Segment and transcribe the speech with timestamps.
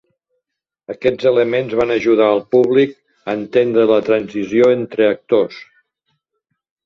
[0.93, 5.61] Aquests elements van ajudar el públic a entendre la transició entre actors.